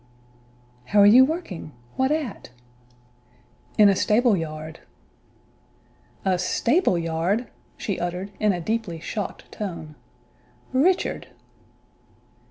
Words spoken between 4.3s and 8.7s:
yard." "A stable yard!" she uttered, in a